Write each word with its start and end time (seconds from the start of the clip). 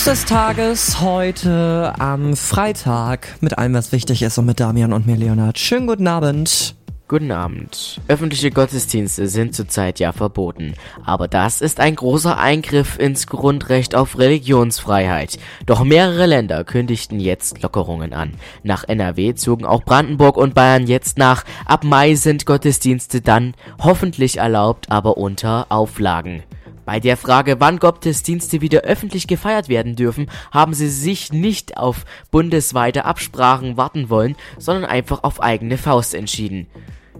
News 0.00 0.04
des 0.04 0.24
Tages 0.24 1.00
heute 1.02 1.92
am 1.98 2.34
Freitag 2.34 3.36
mit 3.42 3.58
allem, 3.58 3.74
was 3.74 3.92
wichtig 3.92 4.22
ist 4.22 4.38
und 4.38 4.46
mit 4.46 4.58
Damian 4.58 4.94
und 4.94 5.06
mir, 5.06 5.16
Leonard. 5.16 5.58
Schönen 5.58 5.86
guten 5.86 6.06
Abend. 6.08 6.74
Guten 7.06 7.30
Abend. 7.32 8.00
Öffentliche 8.08 8.50
Gottesdienste 8.50 9.28
sind 9.28 9.54
zurzeit 9.54 10.00
ja 10.00 10.12
verboten, 10.12 10.72
aber 11.04 11.28
das 11.28 11.60
ist 11.60 11.80
ein 11.80 11.96
großer 11.96 12.38
Eingriff 12.38 12.98
ins 12.98 13.26
Grundrecht 13.26 13.94
auf 13.94 14.18
Religionsfreiheit. 14.18 15.38
Doch 15.66 15.84
mehrere 15.84 16.24
Länder 16.24 16.64
kündigten 16.64 17.20
jetzt 17.20 17.60
Lockerungen 17.60 18.14
an. 18.14 18.32
Nach 18.62 18.84
NRW 18.88 19.34
zogen 19.34 19.66
auch 19.66 19.84
Brandenburg 19.84 20.38
und 20.38 20.54
Bayern 20.54 20.86
jetzt 20.86 21.18
nach. 21.18 21.44
Ab 21.66 21.84
Mai 21.84 22.14
sind 22.14 22.46
Gottesdienste 22.46 23.20
dann 23.20 23.52
hoffentlich 23.82 24.38
erlaubt, 24.38 24.90
aber 24.90 25.18
unter 25.18 25.66
Auflagen. 25.68 26.42
Bei 26.90 26.98
der 26.98 27.16
Frage, 27.16 27.60
wann 27.60 27.78
Gottesdienste 27.78 28.60
wieder 28.60 28.80
öffentlich 28.80 29.28
gefeiert 29.28 29.68
werden 29.68 29.94
dürfen, 29.94 30.28
haben 30.50 30.74
sie 30.74 30.88
sich 30.88 31.32
nicht 31.32 31.76
auf 31.76 32.04
bundesweite 32.32 33.04
Absprachen 33.04 33.76
warten 33.76 34.10
wollen, 34.10 34.34
sondern 34.58 34.86
einfach 34.86 35.22
auf 35.22 35.40
eigene 35.40 35.78
Faust 35.78 36.16
entschieden. 36.16 36.66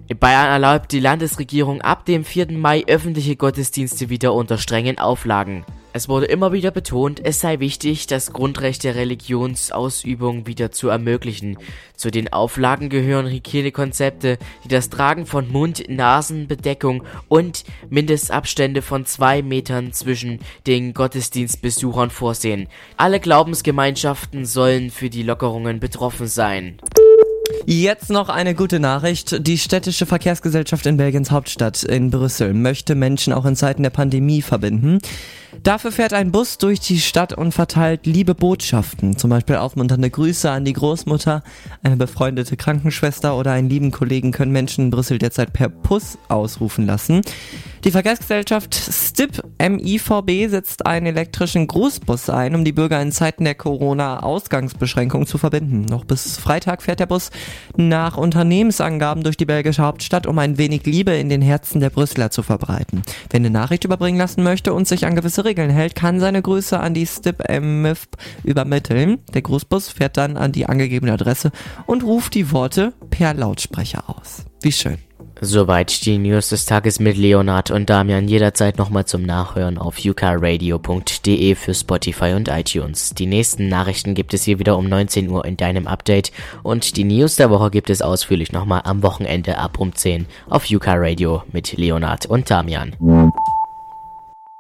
In 0.09 0.19
Bayern 0.19 0.49
erlaubt 0.49 0.91
die 0.91 0.99
Landesregierung 0.99 1.83
ab 1.83 2.05
dem 2.05 2.25
4. 2.25 2.51
Mai 2.59 2.83
öffentliche 2.89 3.37
Gottesdienste 3.37 4.09
wieder 4.09 4.35
unter 4.35 4.59
strengen 4.59 4.99
Auflagen. 4.99 5.65
Es 5.93 6.09
wurde 6.09 6.27
immer 6.27 6.53
wieder 6.53 6.71
betont, 6.71 7.21
es 7.25 7.41
sei 7.41 7.59
wichtig, 7.59 8.07
das 8.07 8.33
Grundrecht 8.33 8.85
der 8.85 8.95
Religionsausübung 8.95 10.47
wieder 10.47 10.71
zu 10.71 10.89
ermöglichen. 10.89 11.59
Zu 11.97 12.13
den 12.13 12.33
Auflagen 12.33 12.91
gehören 12.91 13.27
Hygienekonzepte, 13.27 14.39
die 14.65 14.69
das 14.69 14.89
Tragen 14.89 15.27
von 15.27 15.51
Mund-Nasen-Bedeckung 15.51 17.03
und 17.27 17.65
Mindestabstände 17.89 18.83
von 18.83 19.05
zwei 19.05 19.43
Metern 19.43 19.93
zwischen 19.93 20.39
den 20.69 20.95
Gottesdienstbesuchern 20.95 22.11
vorsehen. 22.11 22.69
Alle 22.97 23.19
Glaubensgemeinschaften 23.19 24.45
sollen 24.45 24.91
für 24.91 25.11
die 25.11 25.25
Lockerungen 25.25 25.81
betroffen 25.81 26.29
sein. 26.29 26.79
Jetzt 27.67 28.11
noch 28.11 28.29
eine 28.29 28.55
gute 28.55 28.81
Nachricht. 28.81 29.47
Die 29.47 29.59
städtische 29.59 30.07
Verkehrsgesellschaft 30.07 30.87
in 30.87 30.97
Belgiens 30.97 31.31
Hauptstadt 31.31 31.83
in 31.83 32.11
Brüssel 32.11 32.55
möchte 32.55 32.95
Menschen 32.95 33.33
auch 33.33 33.45
in 33.45 33.57
Zeiten 33.57 33.83
der 33.83 33.91
Pandemie 33.91 34.41
verbinden. 34.41 34.99
Dafür 35.63 35.93
fährt 35.93 36.13
ein 36.13 36.33
Bus 36.33 36.59
durch 36.59 36.81
die 36.81 37.01
Stadt 37.01 37.33
und 37.33 37.53
verteilt 37.53 38.07
liebe 38.07 38.35
Botschaften, 38.35 39.17
zum 39.17 39.31
Beispiel 39.31 39.57
aufmunternde 39.57 40.11
Grüße 40.11 40.51
an 40.51 40.65
die 40.65 40.73
Großmutter, 40.73 41.43
eine 41.83 41.97
befreundete 41.97 42.57
Krankenschwester 42.57 43.37
oder 43.37 43.53
einen 43.53 43.69
lieben 43.69 43.91
Kollegen 43.91 44.33
können 44.33 44.53
Menschen 44.53 44.87
in 44.87 44.91
Brüssel 44.91 45.19
derzeit 45.19 45.53
per 45.53 45.69
Puss 45.69 46.19
ausrufen 46.29 46.87
lassen. 46.87 47.23
Die 47.83 47.93
Verkehrsgesellschaft 47.93 48.75
STIP 48.75 49.43
MIVB 49.59 50.51
setzt 50.51 50.85
einen 50.85 51.07
elektrischen 51.07 51.67
Grußbus 51.67 52.29
ein, 52.29 52.55
um 52.55 52.63
die 52.63 52.73
Bürger 52.73 53.01
in 53.01 53.11
Zeiten 53.11 53.45
der 53.45 53.55
Corona-Ausgangsbeschränkung 53.55 55.27
zu 55.27 55.39
verbinden. 55.39 55.87
Noch 55.87 56.05
bis 56.05 56.37
Freitag 56.37 56.83
fährt 56.83 57.01
der 57.01 57.07
Bus 57.07 57.31
nach 57.77 58.19
Unternehmensangaben 58.19 59.23
durch 59.23 59.39
die 59.39 59.47
belgische 59.47 59.83
Hauptstadt, 59.83 60.27
um 60.27 60.39
ein 60.39 60.59
wenig 60.59 60.85
Liebe 60.85 61.13
in 61.13 61.31
den 61.31 61.41
Herzen 61.41 61.81
der 61.81 61.89
Brüsseler 61.89 62.31
zu 62.31 62.43
verbreiten. 62.43 63.01
Wer 63.31 63.39
eine 63.39 63.49
Nachricht 63.49 63.85
überbringen 63.85 64.19
lassen 64.19 64.43
möchte 64.43 64.75
und 64.75 64.87
sich 64.87 65.07
an 65.07 65.17
gewisse 65.17 65.47
Regeln 65.47 65.71
hält, 65.71 65.95
kann 65.95 66.21
seine 66.21 66.43
Grüße 66.43 66.79
an 66.79 66.93
die 66.93 67.07
STIP 67.07 67.49
MIVB 67.49 68.15
übermitteln. 68.45 69.21
Der 69.33 69.41
Grußbus 69.41 69.89
fährt 69.89 70.19
dann 70.19 70.37
an 70.37 70.53
die 70.53 70.67
angegebene 70.67 71.15
Adresse 71.15 71.51
und 71.87 72.05
ruft 72.05 72.35
die 72.35 72.53
Worte 72.53 72.93
per 73.09 73.33
Lautsprecher 73.33 74.05
aus. 74.11 74.45
Wie 74.61 74.73
schön. 74.73 74.99
Soweit 75.43 76.05
die 76.05 76.19
News 76.19 76.51
des 76.51 76.67
Tages 76.67 77.01
mit 77.01 77.17
Leonard 77.17 77.71
und 77.71 77.89
Damian 77.89 78.29
jederzeit 78.29 78.77
nochmal 78.77 79.07
zum 79.07 79.23
Nachhören 79.23 79.79
auf 79.79 79.97
ukaradio.de 80.05 81.55
für 81.55 81.73
Spotify 81.73 82.35
und 82.35 82.49
iTunes. 82.49 83.15
Die 83.15 83.25
nächsten 83.25 83.69
Nachrichten 83.69 84.15
gibt 84.15 84.35
es 84.35 84.45
hier 84.45 84.59
wieder 84.59 84.77
um 84.77 84.87
19 84.87 85.31
Uhr 85.31 85.47
in 85.47 85.57
deinem 85.57 85.87
Update 85.87 86.31
und 86.63 86.97
die 86.99 87.05
News 87.05 87.37
der 87.37 87.49
Woche 87.49 87.71
gibt 87.71 87.89
es 87.89 88.03
ausführlich 88.03 88.53
nochmal 88.53 88.83
am 88.85 89.03
Wochenende 89.03 89.57
ab 89.57 89.81
um 89.81 89.95
10 89.95 90.27
auf 90.51 90.71
UK 90.71 90.89
Radio 90.89 91.43
mit 91.53 91.73
Leonard 91.73 92.27
und 92.27 92.51
Damian. 92.51 92.95